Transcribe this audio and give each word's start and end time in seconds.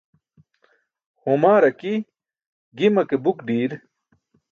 Humaaar 1.21 1.63
aki, 1.69 1.93
gima 2.77 3.03
ke 3.09 3.17
buk 3.23 3.39
ḍiir 3.47 3.71